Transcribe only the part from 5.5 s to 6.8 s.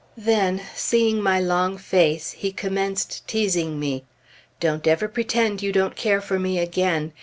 you don't care for me